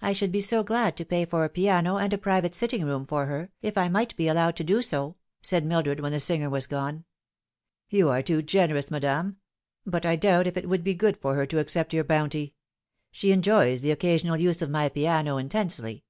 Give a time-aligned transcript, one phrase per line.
[0.00, 3.04] I should be so glad to pay for a piano and a private sitting room
[3.04, 6.48] for her, if I might be allowed to do so," said Mildred, when the singer
[6.48, 7.02] was gone."
[7.90, 9.38] You are too generous, madame;
[9.84, 12.54] but I doubt if it would be good for her to accept your bounty.
[13.10, 16.04] She enjoys the occasional use of my piano intensely.